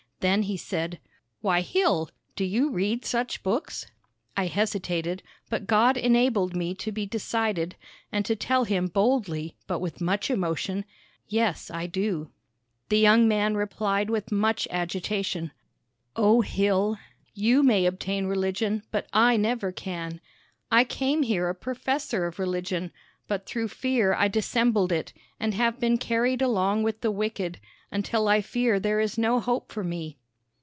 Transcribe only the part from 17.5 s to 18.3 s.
may obtain